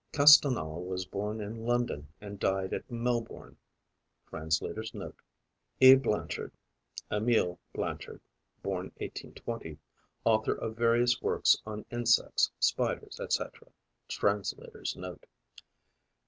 [0.11, 3.57] Castelnau was born in London and died at Melbourne.
[4.27, 5.17] Translator's Note.),
[5.79, 5.93] E.
[5.93, 6.51] Blanchard
[7.11, 8.19] (Emile Blanchard
[8.63, 9.77] (born 1820),
[10.25, 13.67] author of various works on insects, Spiders, etc.
[14.07, 15.27] Translator's Note.)